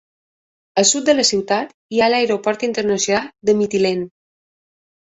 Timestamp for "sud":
0.91-1.05